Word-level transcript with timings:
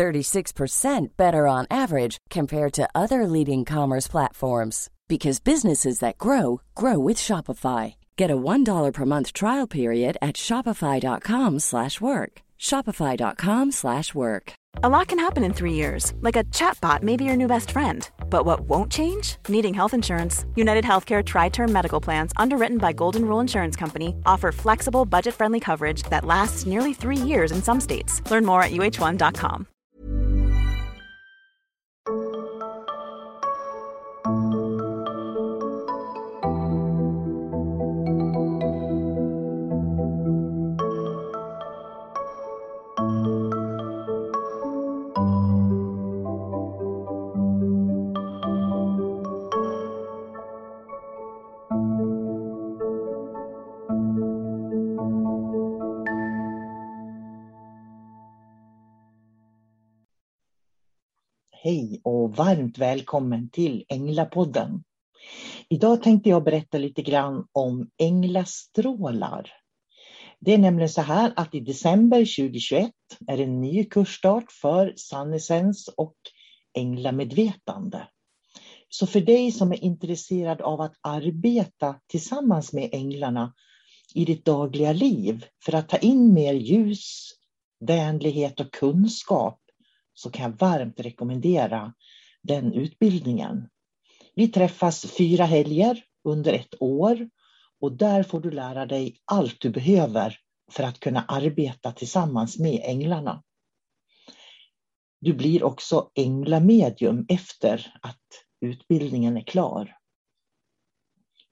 36% 0.00 1.08
better 1.18 1.46
on 1.46 1.66
average 1.70 2.16
compared 2.30 2.72
to 2.72 2.88
other 2.94 3.26
leading 3.26 3.66
commerce 3.66 4.08
platforms 4.08 4.88
because 5.08 5.40
businesses 5.40 5.98
that 5.98 6.16
grow 6.16 6.62
grow 6.74 6.98
with 6.98 7.18
Shopify. 7.18 7.94
Get 8.16 8.30
a 8.30 8.36
$1 8.36 8.92
per 8.94 9.04
month 9.04 9.32
trial 9.34 9.66
period 9.66 10.16
at 10.22 10.36
shopify.com/work. 10.36 12.32
shopify.com/work. 12.58 14.52
A 14.84 14.88
lot 14.88 15.08
can 15.08 15.18
happen 15.18 15.44
in 15.44 15.52
3 15.52 15.72
years. 15.82 16.12
Like 16.26 16.38
a 16.38 16.44
chatbot 16.44 17.02
may 17.02 17.16
be 17.16 17.24
your 17.24 17.36
new 17.36 17.48
best 17.48 17.70
friend. 17.70 18.08
But 18.34 18.46
what 18.46 18.60
won't 18.60 18.92
change? 18.92 19.36
Needing 19.48 19.74
health 19.74 19.94
insurance. 19.94 20.46
United 20.54 20.84
Healthcare 20.84 21.22
tri-term 21.32 21.72
medical 21.72 22.00
plans 22.00 22.32
underwritten 22.36 22.78
by 22.78 22.92
Golden 22.92 23.24
Rule 23.28 23.40
Insurance 23.40 23.76
Company 23.76 24.14
offer 24.32 24.52
flexible, 24.52 25.04
budget-friendly 25.04 25.60
coverage 25.60 26.02
that 26.10 26.24
lasts 26.24 26.66
nearly 26.66 26.94
3 26.94 27.20
years 27.30 27.52
in 27.52 27.62
some 27.62 27.80
states. 27.80 28.22
Learn 28.30 28.46
more 28.46 28.62
at 28.62 28.72
uh1.com. 28.72 29.66
Hej 61.70 62.00
och 62.04 62.36
varmt 62.36 62.78
välkommen 62.78 63.50
till 63.50 63.84
Änglapodden. 63.88 64.82
Idag 65.68 66.02
tänkte 66.02 66.28
jag 66.28 66.44
berätta 66.44 66.78
lite 66.78 67.02
grann 67.02 67.46
om 67.52 67.90
änglastrålar. 67.98 69.52
Det 70.40 70.54
är 70.54 70.58
nämligen 70.58 70.88
så 70.88 71.00
här 71.00 71.32
att 71.36 71.54
i 71.54 71.60
december 71.60 72.18
2021 72.18 72.90
är 73.26 73.36
det 73.36 73.42
en 73.42 73.60
ny 73.60 73.84
kursstart 73.84 74.52
för 74.52 74.92
Sunessens 74.96 75.88
och 75.88 76.16
Änglamedvetande. 76.78 78.08
Så 78.88 79.06
för 79.06 79.20
dig 79.20 79.52
som 79.52 79.72
är 79.72 79.84
intresserad 79.84 80.60
av 80.60 80.80
att 80.80 80.94
arbeta 81.00 82.00
tillsammans 82.06 82.72
med 82.72 82.88
änglarna 82.92 83.54
i 84.14 84.24
ditt 84.24 84.44
dagliga 84.44 84.92
liv 84.92 85.44
för 85.64 85.74
att 85.74 85.88
ta 85.88 85.96
in 85.96 86.34
mer 86.34 86.54
ljus, 86.54 87.30
vänlighet 87.80 88.60
och 88.60 88.72
kunskap 88.72 89.59
så 90.20 90.30
kan 90.30 90.42
jag 90.50 90.58
varmt 90.58 91.00
rekommendera 91.00 91.94
den 92.42 92.72
utbildningen. 92.72 93.68
Vi 94.34 94.48
träffas 94.48 95.06
fyra 95.18 95.44
helger 95.44 96.04
under 96.24 96.52
ett 96.52 96.74
år 96.82 97.28
och 97.80 97.92
där 97.92 98.22
får 98.22 98.40
du 98.40 98.50
lära 98.50 98.86
dig 98.86 99.20
allt 99.24 99.60
du 99.60 99.70
behöver 99.70 100.36
för 100.72 100.82
att 100.84 101.00
kunna 101.00 101.24
arbeta 101.28 101.92
tillsammans 101.92 102.58
med 102.58 102.80
änglarna. 102.84 103.42
Du 105.20 105.34
blir 105.34 105.64
också 105.64 106.10
änglamedium 106.14 107.26
efter 107.28 107.94
att 108.02 108.26
utbildningen 108.60 109.36
är 109.36 109.42
klar. 109.42 109.96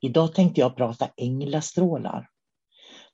Idag 0.00 0.34
tänkte 0.34 0.60
jag 0.60 0.76
prata 0.76 1.10
änglastrålar. 1.16 2.28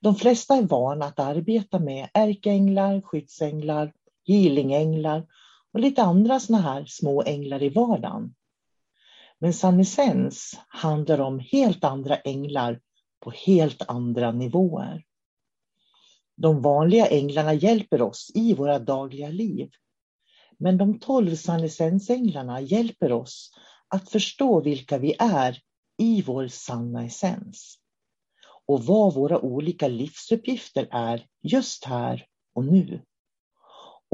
De 0.01 0.15
flesta 0.15 0.57
är 0.57 0.63
vana 0.63 1.05
att 1.07 1.19
arbeta 1.19 1.79
med 1.79 2.09
ärkeänglar, 2.15 3.01
skyddsänglar, 3.01 3.93
healingänglar 4.27 5.27
och 5.75 5.81
lite 5.81 6.03
andra 6.03 6.41
sådana 6.41 6.63
här 6.63 6.85
små 6.85 7.23
änglar 7.23 7.63
i 7.63 7.69
vardagen. 7.69 8.35
Men 9.39 9.53
Sannisens 9.53 10.61
handlar 10.69 11.21
om 11.21 11.39
helt 11.39 11.85
andra 11.85 12.17
änglar 12.17 12.81
på 13.21 13.31
helt 13.31 13.83
andra 13.89 14.33
nivåer. 14.33 15.05
De 16.37 16.63
vanliga 16.63 17.07
änglarna 17.07 17.55
hjälper 17.55 18.03
oss 18.03 18.31
i 18.35 18.55
våra 18.55 18.79
dagliga 18.79 19.29
liv. 19.29 19.71
Men 20.59 20.79
de 20.79 20.99
tolv 20.99 21.35
sannessensänglarna 21.35 22.61
hjälper 22.61 23.13
oss 23.13 23.51
att 23.89 24.11
förstå 24.11 24.61
vilka 24.61 24.99
vi 24.99 25.15
är 25.19 25.59
i 25.99 26.23
vår 26.23 26.49
sanna 26.49 27.05
essens. 27.05 27.79
Och 28.67 28.85
vad 28.85 29.15
våra 29.15 29.41
olika 29.41 29.89
livsuppgifter 29.89 30.89
är 30.91 31.27
just 31.43 31.85
här 31.85 32.27
och 32.55 32.65
nu. 32.65 33.03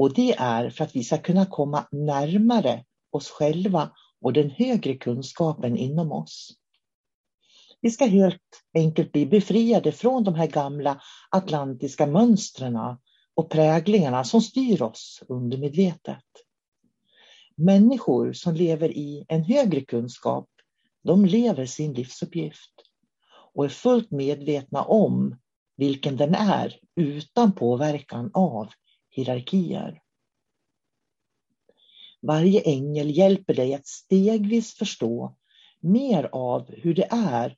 Och 0.01 0.13
det 0.13 0.35
är 0.37 0.69
för 0.69 0.83
att 0.83 0.95
vi 0.95 1.03
ska 1.03 1.17
kunna 1.17 1.45
komma 1.45 1.87
närmare 1.91 2.83
oss 3.11 3.29
själva 3.29 3.91
och 4.21 4.33
den 4.33 4.49
högre 4.49 4.95
kunskapen 4.95 5.77
inom 5.77 6.11
oss. 6.11 6.53
Vi 7.81 7.91
ska 7.91 8.05
helt 8.05 8.63
enkelt 8.73 9.11
bli 9.11 9.25
befriade 9.25 9.91
från 9.91 10.23
de 10.23 10.35
här 10.35 10.47
gamla 10.47 11.01
atlantiska 11.29 12.07
mönstren 12.07 12.77
och 13.35 13.49
präglingarna 13.49 14.23
som 14.23 14.41
styr 14.41 14.81
oss 14.81 15.23
undermedvetet. 15.27 16.25
Människor 17.55 18.33
som 18.33 18.55
lever 18.55 18.89
i 18.97 19.25
en 19.27 19.43
högre 19.43 19.81
kunskap, 19.81 20.49
de 21.03 21.25
lever 21.25 21.65
sin 21.65 21.93
livsuppgift 21.93 22.73
och 23.53 23.65
är 23.65 23.69
fullt 23.69 24.11
medvetna 24.11 24.83
om 24.83 25.39
vilken 25.77 26.17
den 26.17 26.35
är 26.35 26.79
utan 26.95 27.51
påverkan 27.51 28.31
av 28.33 28.69
hierarkier. 29.11 30.01
Varje 32.21 32.61
ängel 32.61 33.17
hjälper 33.17 33.53
dig 33.53 33.73
att 33.73 33.87
stegvis 33.87 34.73
förstå 34.73 35.35
mer 35.79 36.29
av 36.31 36.71
hur 36.71 36.93
det 36.93 37.07
är 37.11 37.55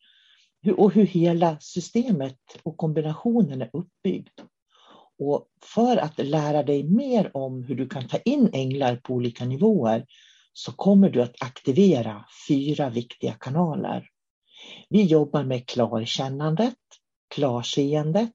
och 0.78 0.94
hur 0.94 1.06
hela 1.06 1.60
systemet 1.60 2.40
och 2.64 2.78
kombinationen 2.78 3.62
är 3.62 3.70
uppbyggd. 3.74 4.40
Och 5.20 5.48
för 5.62 5.98
att 5.98 6.18
lära 6.18 6.64
dig 6.64 6.84
mer 6.84 7.38
om 7.38 7.64
hur 7.64 7.76
du 7.76 7.90
kan 7.90 8.08
ta 8.08 8.18
in 8.18 8.50
änglar 8.54 8.96
på 8.96 9.14
olika 9.14 9.46
nivåer 9.46 10.06
så 10.54 10.72
kommer 10.72 11.10
du 11.10 11.22
att 11.22 11.42
aktivera 11.42 12.26
fyra 12.48 12.90
viktiga 12.90 13.34
kanaler. 13.34 14.10
Vi 14.90 15.04
jobbar 15.04 15.44
med 15.44 15.68
klarkännandet, 15.68 16.78
klarseendet, 17.36 18.34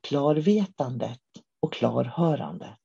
klarvetandet 0.00 1.20
klarhörandet. 1.78 2.78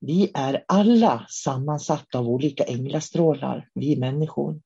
Vi 0.00 0.30
är 0.34 0.64
alla 0.68 1.26
sammansatta 1.28 2.18
av 2.18 2.28
olika 2.28 2.64
änglastrålar, 2.64 3.68
vi 3.74 3.96
människor. 3.96 4.60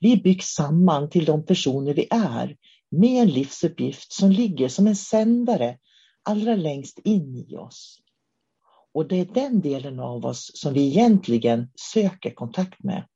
Vi 0.00 0.16
byggs 0.16 0.46
samman 0.46 1.10
till 1.10 1.24
de 1.24 1.46
personer 1.46 1.94
vi 1.94 2.06
är 2.10 2.56
med 2.90 3.22
en 3.22 3.28
livsuppgift 3.28 4.12
som 4.12 4.30
ligger 4.30 4.68
som 4.68 4.86
en 4.86 4.96
sändare 4.96 5.78
allra 6.22 6.56
längst 6.56 6.98
in 6.98 7.46
i 7.48 7.56
oss. 7.56 8.00
Och 8.94 9.08
det 9.08 9.20
är 9.20 9.24
den 9.24 9.60
delen 9.60 10.00
av 10.00 10.26
oss 10.26 10.50
som 10.54 10.72
vi 10.74 10.86
egentligen 10.86 11.70
söker 11.92 12.30
kontakt 12.30 12.82
med. 12.82 13.06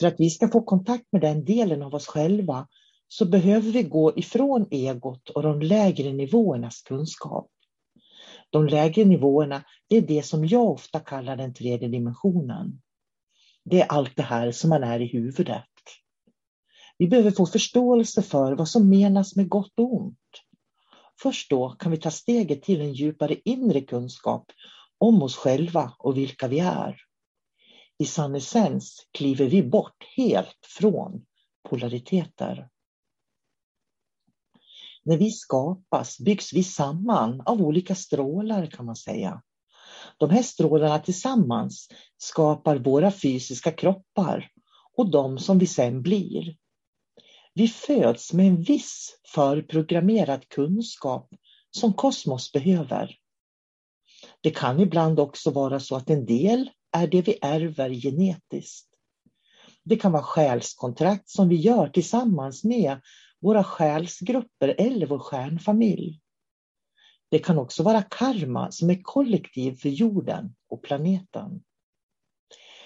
För 0.00 0.06
att 0.06 0.20
vi 0.20 0.30
ska 0.30 0.48
få 0.48 0.62
kontakt 0.62 1.04
med 1.12 1.20
den 1.20 1.44
delen 1.44 1.82
av 1.82 1.94
oss 1.94 2.06
själva 2.06 2.68
så 3.08 3.24
behöver 3.24 3.70
vi 3.70 3.82
gå 3.82 4.18
ifrån 4.18 4.66
egot 4.70 5.30
och 5.30 5.42
de 5.42 5.60
lägre 5.62 6.12
nivåernas 6.12 6.82
kunskap. 6.82 7.50
De 8.50 8.66
lägre 8.66 9.04
nivåerna, 9.04 9.64
det 9.88 9.96
är 9.96 10.02
det 10.02 10.22
som 10.22 10.46
jag 10.46 10.70
ofta 10.70 11.00
kallar 11.00 11.36
den 11.36 11.54
tredje 11.54 11.88
dimensionen. 11.88 12.82
Det 13.64 13.80
är 13.80 13.86
allt 13.86 14.16
det 14.16 14.22
här 14.22 14.52
som 14.52 14.70
man 14.70 14.82
är 14.82 15.00
i 15.00 15.06
huvudet. 15.06 15.64
Vi 16.98 17.08
behöver 17.08 17.30
få 17.30 17.46
förståelse 17.46 18.22
för 18.22 18.52
vad 18.52 18.68
som 18.68 18.88
menas 18.88 19.36
med 19.36 19.48
gott 19.48 19.78
och 19.78 19.94
ont. 19.94 20.18
Först 21.22 21.50
då 21.50 21.70
kan 21.70 21.92
vi 21.92 21.98
ta 21.98 22.10
steget 22.10 22.62
till 22.62 22.80
en 22.80 22.92
djupare 22.92 23.36
inre 23.44 23.80
kunskap 23.80 24.46
om 24.98 25.22
oss 25.22 25.36
själva 25.36 25.92
och 25.98 26.16
vilka 26.16 26.48
vi 26.48 26.58
är. 26.58 26.96
I 27.98 28.04
sann 28.04 28.34
essens 28.34 29.06
kliver 29.12 29.46
vi 29.46 29.62
bort 29.62 30.04
helt 30.16 30.58
från 30.78 31.26
polariteter. 31.68 32.68
När 35.04 35.16
vi 35.18 35.30
skapas 35.30 36.18
byggs 36.18 36.52
vi 36.52 36.64
samman 36.64 37.40
av 37.40 37.62
olika 37.62 37.94
strålar 37.94 38.66
kan 38.66 38.86
man 38.86 38.96
säga. 38.96 39.42
De 40.18 40.30
här 40.30 40.42
strålarna 40.42 40.98
tillsammans 40.98 41.88
skapar 42.16 42.76
våra 42.76 43.10
fysiska 43.10 43.72
kroppar 43.72 44.50
och 44.96 45.10
de 45.10 45.38
som 45.38 45.58
vi 45.58 45.66
sen 45.66 46.02
blir. 46.02 46.56
Vi 47.54 47.68
föds 47.68 48.32
med 48.32 48.46
en 48.46 48.62
viss 48.62 49.18
förprogrammerad 49.34 50.48
kunskap 50.48 51.28
som 51.70 51.92
kosmos 51.92 52.52
behöver. 52.52 53.16
Det 54.40 54.50
kan 54.50 54.80
ibland 54.80 55.20
också 55.20 55.50
vara 55.50 55.80
så 55.80 55.96
att 55.96 56.10
en 56.10 56.26
del 56.26 56.70
är 56.92 57.06
det 57.06 57.22
vi 57.22 57.38
ärver 57.42 57.90
genetiskt. 57.90 58.88
Det 59.84 59.96
kan 59.96 60.12
vara 60.12 60.22
själskontrakt 60.22 61.28
som 61.28 61.48
vi 61.48 61.56
gör 61.56 61.88
tillsammans 61.88 62.64
med 62.64 63.00
våra 63.44 63.64
själsgrupper 63.64 64.74
eller 64.78 65.06
vår 65.06 65.18
stjärnfamilj. 65.18 66.20
Det 67.30 67.38
kan 67.38 67.58
också 67.58 67.82
vara 67.82 68.02
karma 68.02 68.70
som 68.70 68.90
är 68.90 69.02
kollektiv 69.02 69.76
för 69.76 69.88
jorden 69.88 70.54
och 70.68 70.82
planeten. 70.82 71.64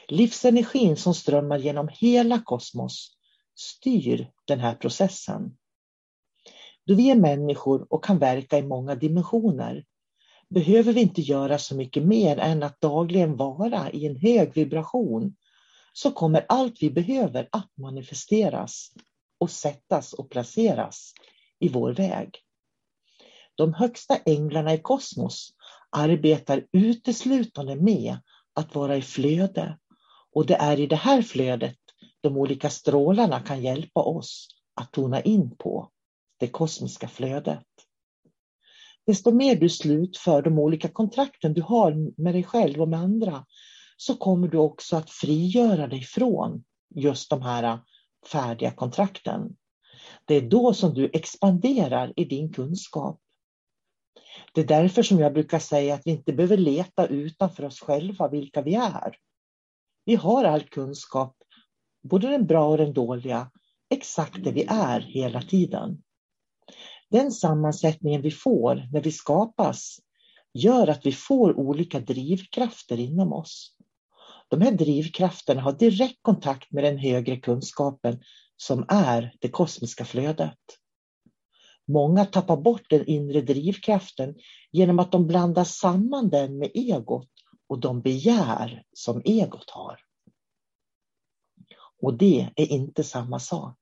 Livsenergin 0.08 0.96
som 0.96 1.14
strömmar 1.14 1.58
genom 1.58 1.88
hela 1.92 2.40
kosmos 2.40 3.16
styr 3.54 4.30
den 4.44 4.60
här 4.60 4.74
processen. 4.74 5.56
Då 6.86 6.94
vi 6.94 7.10
är 7.10 7.16
människor 7.16 7.86
och 7.92 8.04
kan 8.04 8.18
verka 8.18 8.58
i 8.58 8.62
många 8.62 8.94
dimensioner 8.94 9.84
behöver 10.48 10.92
vi 10.92 11.00
inte 11.00 11.20
göra 11.20 11.58
så 11.58 11.76
mycket 11.76 12.02
mer 12.02 12.38
än 12.38 12.62
att 12.62 12.80
dagligen 12.80 13.36
vara 13.36 13.90
i 13.90 14.06
en 14.06 14.16
hög 14.16 14.54
vibration 14.54 15.36
så 15.92 16.10
kommer 16.10 16.46
allt 16.48 16.82
vi 16.82 16.90
behöver 16.90 17.48
att 17.52 17.70
manifesteras 17.76 18.92
och 19.38 19.50
sättas 19.50 20.12
och 20.12 20.30
placeras 20.30 21.12
i 21.58 21.68
vår 21.68 21.92
väg. 21.92 22.34
De 23.54 23.74
högsta 23.74 24.16
änglarna 24.16 24.74
i 24.74 24.78
kosmos 24.78 25.54
arbetar 25.90 26.66
uteslutande 26.72 27.76
med 27.76 28.18
att 28.54 28.74
vara 28.74 28.96
i 28.96 29.02
flöde 29.02 29.78
och 30.32 30.46
det 30.46 30.54
är 30.54 30.80
i 30.80 30.86
det 30.86 30.96
här 30.96 31.22
flödet 31.22 31.76
de 32.20 32.36
olika 32.36 32.70
strålarna 32.70 33.40
kan 33.40 33.62
hjälpa 33.62 34.00
oss 34.00 34.48
att 34.74 34.92
tona 34.92 35.20
in 35.20 35.56
på 35.56 35.90
det 36.38 36.48
kosmiska 36.48 37.08
flödet. 37.08 37.66
Desto 39.06 39.30
mer 39.30 39.56
du 39.56 39.68
slutför 39.68 40.42
de 40.42 40.58
olika 40.58 40.88
kontrakten 40.88 41.54
du 41.54 41.62
har 41.62 42.20
med 42.22 42.34
dig 42.34 42.44
själv 42.44 42.82
och 42.82 42.88
med 42.88 43.00
andra 43.00 43.46
så 43.96 44.14
kommer 44.14 44.48
du 44.48 44.58
också 44.58 44.96
att 44.96 45.10
frigöra 45.10 45.86
dig 45.86 46.02
från 46.02 46.64
just 46.94 47.30
de 47.30 47.42
här 47.42 47.78
färdiga 48.26 48.70
kontrakten. 48.70 49.56
Det 50.24 50.34
är 50.34 50.40
då 50.40 50.74
som 50.74 50.94
du 50.94 51.10
expanderar 51.12 52.12
i 52.16 52.24
din 52.24 52.52
kunskap. 52.52 53.20
Det 54.52 54.60
är 54.60 54.66
därför 54.66 55.02
som 55.02 55.18
jag 55.18 55.32
brukar 55.32 55.58
säga 55.58 55.94
att 55.94 56.02
vi 56.04 56.10
inte 56.10 56.32
behöver 56.32 56.56
leta 56.56 57.06
utanför 57.06 57.64
oss 57.64 57.80
själva 57.80 58.28
vilka 58.28 58.62
vi 58.62 58.74
är. 58.74 59.16
Vi 60.04 60.14
har 60.14 60.44
all 60.44 60.62
kunskap, 60.62 61.36
både 62.02 62.28
den 62.28 62.46
bra 62.46 62.68
och 62.68 62.78
den 62.78 62.92
dåliga, 62.92 63.50
exakt 63.90 64.44
det 64.44 64.52
vi 64.52 64.64
är 64.68 65.00
hela 65.00 65.42
tiden. 65.42 66.02
Den 67.10 67.32
sammansättningen 67.32 68.22
vi 68.22 68.30
får 68.30 68.88
när 68.92 69.02
vi 69.02 69.12
skapas 69.12 69.98
gör 70.54 70.88
att 70.88 71.06
vi 71.06 71.12
får 71.12 71.58
olika 71.58 72.00
drivkrafter 72.00 73.00
inom 73.00 73.32
oss. 73.32 73.77
De 74.48 74.60
här 74.60 74.72
drivkrafterna 74.72 75.60
har 75.60 75.72
direkt 75.72 76.18
kontakt 76.22 76.72
med 76.72 76.84
den 76.84 76.98
högre 76.98 77.36
kunskapen 77.36 78.22
som 78.56 78.84
är 78.88 79.34
det 79.40 79.48
kosmiska 79.48 80.04
flödet. 80.04 80.58
Många 81.86 82.24
tappar 82.24 82.56
bort 82.56 82.90
den 82.90 83.06
inre 83.06 83.40
drivkraften 83.40 84.34
genom 84.72 84.98
att 84.98 85.12
de 85.12 85.26
blandar 85.26 85.64
samman 85.64 86.28
den 86.28 86.58
med 86.58 86.70
egot 86.74 87.30
och 87.68 87.80
de 87.80 88.00
begär 88.00 88.82
som 88.92 89.22
egot 89.24 89.70
har. 89.70 90.00
Och 92.02 92.18
det 92.18 92.48
är 92.56 92.72
inte 92.72 93.04
samma 93.04 93.38
sak. 93.38 93.78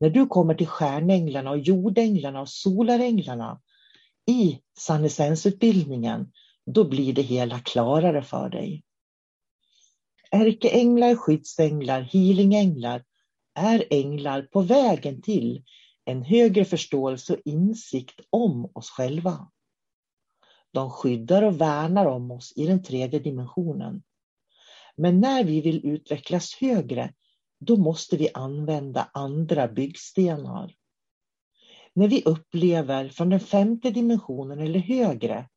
När 0.00 0.10
du 0.10 0.26
kommer 0.26 0.54
till 0.54 0.66
stjärnänglarna 0.66 1.50
och 1.50 1.58
jordänglarna 1.58 2.40
och 2.40 2.48
solaränglarna 2.48 3.60
i 4.30 4.60
sannesensutbildningen, 4.78 6.32
då 6.66 6.84
blir 6.84 7.12
det 7.12 7.22
hela 7.22 7.58
klarare 7.58 8.22
för 8.22 8.48
dig. 8.48 8.84
Ärkeänglar, 10.30 11.14
skyddsänglar, 11.14 12.00
healingänglar 12.00 13.04
är 13.54 13.84
änglar 13.90 14.42
på 14.42 14.60
vägen 14.60 15.22
till 15.22 15.64
en 16.04 16.22
högre 16.22 16.64
förståelse 16.64 17.32
och 17.32 17.40
insikt 17.44 18.20
om 18.30 18.70
oss 18.74 18.90
själva. 18.90 19.50
De 20.72 20.90
skyddar 20.90 21.42
och 21.42 21.60
värnar 21.60 22.06
om 22.06 22.30
oss 22.30 22.52
i 22.56 22.66
den 22.66 22.82
tredje 22.82 23.18
dimensionen. 23.18 24.02
Men 24.96 25.20
när 25.20 25.44
vi 25.44 25.60
vill 25.60 25.86
utvecklas 25.86 26.54
högre, 26.54 27.14
då 27.60 27.76
måste 27.76 28.16
vi 28.16 28.28
använda 28.34 29.10
andra 29.14 29.68
byggstenar. 29.68 30.74
När 31.94 32.08
vi 32.08 32.22
upplever 32.24 33.08
från 33.08 33.28
den 33.28 33.40
femte 33.40 33.90
dimensionen 33.90 34.58
eller 34.58 34.78
högre 34.78 35.48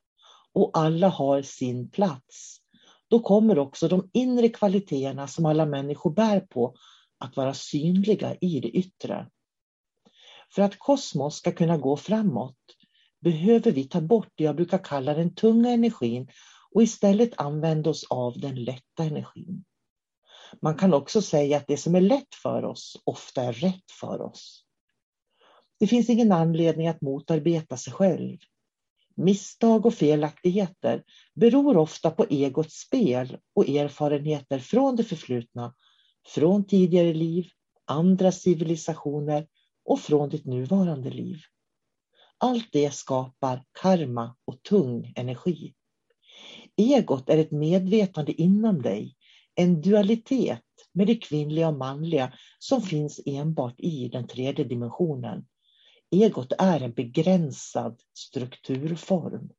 och 0.54 0.72
alla 0.74 1.10
har 1.10 1.42
sin 1.42 1.90
plats, 1.90 2.63
då 3.14 3.20
kommer 3.20 3.60
också 3.60 3.88
de 3.88 4.10
inre 4.14 4.50
kvaliteterna 4.50 5.28
som 5.28 5.46
alla 5.46 5.66
människor 5.66 6.12
bär 6.12 6.40
på 6.40 6.76
att 7.18 7.38
vara 7.38 7.54
synliga 7.54 8.36
i 8.42 8.60
det 8.60 8.70
yttre. 8.70 9.30
För 10.56 10.62
att 10.62 10.80
kosmos 10.80 11.36
ska 11.36 11.52
kunna 11.52 11.78
gå 11.78 11.98
framåt 11.98 12.58
behöver 13.22 13.72
vi 13.72 13.84
ta 13.84 14.02
bort 14.02 14.30
det 14.36 14.44
jag 14.44 14.56
brukar 14.56 14.78
kalla 14.78 15.14
den 15.14 15.36
tunga 15.36 15.70
energin 15.70 16.28
och 16.72 16.84
istället 16.84 17.30
använda 17.38 17.90
oss 17.90 18.06
av 18.10 18.40
den 18.40 18.64
lätta 18.64 19.04
energin. 19.04 19.64
Man 20.62 20.76
kan 20.76 20.94
också 20.94 21.22
säga 21.22 21.58
att 21.58 21.68
det 21.68 21.78
som 21.78 21.96
är 21.96 22.02
lätt 22.02 22.36
för 22.44 22.66
oss 22.66 23.02
ofta 23.04 23.44
är 23.44 23.54
rätt 23.54 23.92
för 24.00 24.22
oss. 24.22 24.64
Det 25.80 25.88
finns 25.88 26.10
ingen 26.10 26.32
anledning 26.32 26.88
att 26.88 27.02
motarbeta 27.02 27.78
sig 27.78 27.94
själv. 27.94 28.38
Misstag 29.16 29.86
och 29.86 29.94
felaktigheter 29.94 31.04
beror 31.34 31.78
ofta 31.78 32.12
på 32.12 32.26
egots 32.30 32.76
spel 32.80 33.38
och 33.56 33.70
erfarenheter 33.70 34.60
från 34.60 34.96
det 34.96 35.04
förflutna, 35.04 35.76
från 36.28 36.68
tidigare 36.68 37.14
liv, 37.14 37.46
andra 37.86 38.32
civilisationer 38.32 39.48
och 39.86 40.00
från 40.00 40.30
ditt 40.30 40.46
nuvarande 40.46 41.10
liv. 41.10 41.38
Allt 42.38 42.70
det 42.72 42.94
skapar 42.94 43.64
karma 43.82 44.36
och 44.46 44.64
tung 44.64 45.14
energi. 45.16 45.74
Egot 46.78 47.30
är 47.30 47.38
ett 47.38 47.52
medvetande 47.52 48.42
inom 48.42 48.82
dig, 48.82 49.16
en 49.56 49.82
dualitet 49.82 50.62
med 50.94 51.08
det 51.08 51.16
kvinnliga 51.16 51.68
och 51.68 51.78
manliga 51.78 52.34
som 52.60 52.82
finns 52.82 53.20
enbart 53.26 53.76
i 53.78 54.10
den 54.10 54.28
tredje 54.28 54.66
dimensionen. 54.66 55.46
Egot 56.14 56.52
är 56.58 56.82
en 56.82 56.94
begränsad 56.94 58.02
strukturform. 58.14 59.50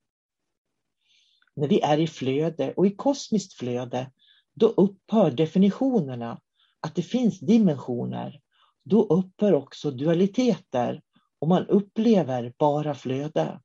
När 1.57 1.69
vi 1.69 1.81
är 1.81 1.99
i 1.99 2.07
flöde 2.07 2.75
och 2.75 2.87
i 2.87 2.91
kosmiskt 2.91 3.53
flöde, 3.53 4.13
då 4.55 4.67
upphör 4.69 5.31
definitionerna 5.31 6.41
att 6.81 6.95
det 6.95 7.03
finns 7.03 7.41
dimensioner. 7.41 8.41
Då 8.85 9.03
upphör 9.03 9.53
också 9.53 9.91
dualiteter 9.91 11.03
och 11.39 11.49
man 11.49 11.67
upplever 11.67 12.55
bara 12.59 12.95
flöde. 12.95 13.61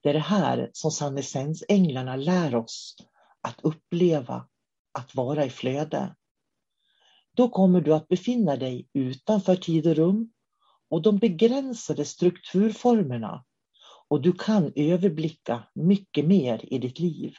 Det 0.00 0.08
är 0.08 0.14
det 0.14 0.18
här 0.18 0.70
som 0.72 0.90
sannesensänglarna 0.90 2.16
lär 2.16 2.54
oss 2.54 2.96
att 3.40 3.60
uppleva, 3.62 4.48
att 4.92 5.14
vara 5.14 5.44
i 5.44 5.50
flöde. 5.50 6.16
Då 7.34 7.48
kommer 7.48 7.80
du 7.80 7.94
att 7.94 8.08
befinna 8.08 8.56
dig 8.56 8.88
utanför 8.92 9.56
tid 9.56 9.86
och 9.86 9.96
rum 9.96 10.32
och 10.92 11.02
de 11.02 11.18
begränsade 11.18 12.04
strukturformerna 12.04 13.44
och 14.08 14.22
du 14.22 14.32
kan 14.32 14.72
överblicka 14.76 15.64
mycket 15.74 16.24
mer 16.24 16.74
i 16.74 16.78
ditt 16.78 16.98
liv. 16.98 17.34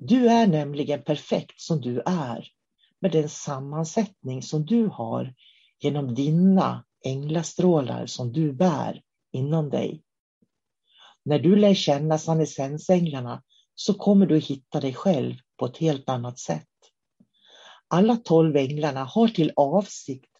Du 0.00 0.28
är 0.28 0.46
nämligen 0.46 1.02
perfekt 1.02 1.60
som 1.60 1.80
du 1.80 2.02
är 2.06 2.48
med 3.00 3.12
den 3.12 3.28
sammansättning 3.28 4.42
som 4.42 4.66
du 4.66 4.86
har 4.86 5.34
genom 5.80 6.14
dina 6.14 6.84
änglastrålar 7.04 8.06
som 8.06 8.32
du 8.32 8.52
bär 8.52 9.02
inom 9.32 9.70
dig. 9.70 10.02
När 11.24 11.38
du 11.38 11.56
lär 11.56 11.74
känna 11.74 12.18
sannesensänglarna 12.18 13.42
så 13.74 13.94
kommer 13.94 14.26
du 14.26 14.38
hitta 14.38 14.80
dig 14.80 14.94
själv 14.94 15.34
på 15.56 15.66
ett 15.66 15.78
helt 15.78 16.08
annat 16.08 16.38
sätt. 16.38 16.68
Alla 17.88 18.16
tolv 18.16 18.56
änglarna 18.56 19.04
har 19.04 19.28
till 19.28 19.52
avsikt 19.56 20.31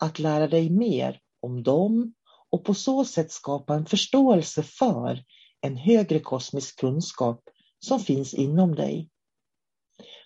att 0.00 0.18
lära 0.18 0.48
dig 0.48 0.70
mer 0.70 1.20
om 1.40 1.62
dem 1.62 2.14
och 2.50 2.64
på 2.64 2.74
så 2.74 3.04
sätt 3.04 3.32
skapa 3.32 3.74
en 3.74 3.86
förståelse 3.86 4.62
för 4.62 5.24
en 5.60 5.76
högre 5.76 6.20
kosmisk 6.20 6.80
kunskap 6.80 7.40
som 7.78 8.00
finns 8.00 8.34
inom 8.34 8.74
dig. 8.74 9.10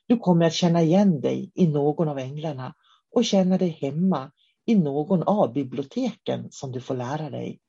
Du 0.06 0.16
kommer 0.16 0.46
att 0.46 0.54
känna 0.54 0.82
igen 0.82 1.20
dig 1.20 1.52
i 1.54 1.66
någon 1.66 2.08
av 2.08 2.18
änglarna 2.18 2.74
och 3.14 3.24
känna 3.24 3.58
dig 3.58 3.68
hemma 3.68 4.30
i 4.66 4.74
någon 4.74 5.22
av 5.22 5.52
biblioteken 5.52 6.48
som 6.50 6.72
du 6.72 6.80
får 6.80 6.96
lära 6.96 7.30
dig. 7.30 7.60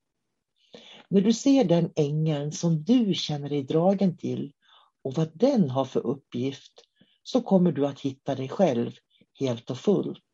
När 1.10 1.22
du 1.22 1.34
ser 1.34 1.64
den 1.64 1.92
ängeln 1.96 2.52
som 2.52 2.84
du 2.84 3.14
känner 3.14 3.50
dig 3.50 3.64
dragen 3.64 4.18
till 4.18 4.54
och 5.04 5.14
vad 5.14 5.38
den 5.38 5.70
har 5.70 5.86
för 5.86 6.08
uppgift 6.08 6.74
så 7.24 7.42
kommer 7.42 7.72
du 7.72 7.88
att 7.88 8.00
hitta 8.00 8.36
dig 8.36 8.50
själv 8.50 8.92
helt 9.40 9.70
och 9.70 9.78
fullt. 9.78 10.25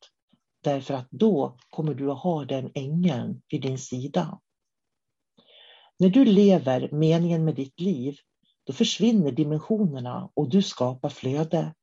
Därför 0.63 0.93
att 0.93 1.07
då 1.09 1.57
kommer 1.69 1.93
du 1.93 2.11
att 2.11 2.19
ha 2.19 2.45
den 2.45 2.71
ängeln 2.73 3.41
vid 3.49 3.61
din 3.61 3.77
sida. 3.77 4.39
När 5.99 6.09
du 6.09 6.25
lever 6.25 6.89
meningen 6.91 7.45
med 7.45 7.55
ditt 7.55 7.79
liv, 7.79 8.17
då 8.63 8.73
försvinner 8.73 9.31
dimensionerna 9.31 10.29
och 10.33 10.49
du 10.49 10.61
skapar 10.61 11.09
flöde. 11.09 11.73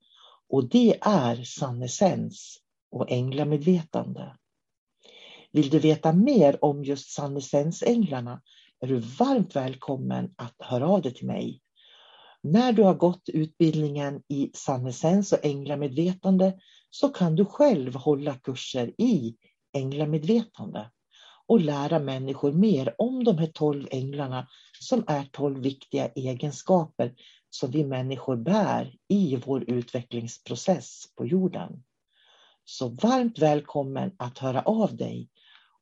Och 0.48 0.68
det 0.68 0.98
är 1.00 1.44
sann 1.44 1.82
essens 1.82 2.58
och 2.90 3.10
änglamedvetande. 3.10 4.36
Vill 5.52 5.70
du 5.70 5.78
veta 5.78 6.12
mer 6.12 6.64
om 6.64 6.84
just 6.84 7.10
sannessensänglarna 7.10 8.42
är 8.80 8.86
du 8.86 8.98
varmt 8.98 9.56
välkommen 9.56 10.34
att 10.36 10.54
höra 10.58 10.88
av 10.88 11.02
dig 11.02 11.14
till 11.14 11.26
mig. 11.26 11.60
När 12.42 12.72
du 12.72 12.82
har 12.82 12.94
gått 12.94 13.28
utbildningen 13.28 14.22
i 14.28 14.50
sannessens 14.54 15.32
och 15.32 15.44
änglamedvetande 15.44 16.58
så 16.90 17.08
kan 17.08 17.36
du 17.36 17.44
själv 17.44 17.94
hålla 17.94 18.34
kurser 18.34 18.92
i 18.98 19.36
änglamedvetande 19.72 20.90
och 21.46 21.60
lära 21.60 21.98
människor 21.98 22.52
mer 22.52 22.94
om 22.98 23.24
de 23.24 23.38
här 23.38 23.46
tolv 23.46 23.88
änglarna 23.90 24.48
som 24.80 25.04
är 25.06 25.24
tolv 25.24 25.62
viktiga 25.62 26.08
egenskaper 26.08 27.14
som 27.50 27.70
vi 27.70 27.84
människor 27.84 28.36
bär 28.36 28.96
i 29.08 29.36
vår 29.36 29.64
utvecklingsprocess 29.70 31.04
på 31.16 31.26
jorden. 31.26 31.82
Så 32.64 32.88
varmt 32.88 33.38
välkommen 33.38 34.12
att 34.18 34.38
höra 34.38 34.62
av 34.62 34.96
dig 34.96 35.28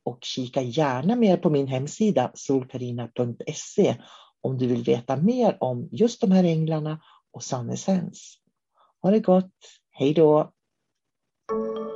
och 0.05 0.19
kika 0.23 0.63
gärna 0.63 1.17
mer 1.17 1.37
på 1.37 1.51
min 1.51 1.67
hemsida 1.67 2.31
solkarina.se 2.35 3.97
om 4.41 4.59
du 4.59 4.67
vill 4.67 4.85
veta 4.85 5.17
mer 5.17 5.57
om 5.61 5.89
just 5.93 6.21
de 6.21 6.33
här 6.33 6.45
änglarna 6.45 7.01
och 7.33 7.43
sannessens. 7.43 8.39
Ha 9.03 9.11
det 9.11 9.21
gott, 9.21 9.53
hej 9.91 10.15
då! 10.15 10.53
Thank 11.49 11.79
you. 11.79 11.96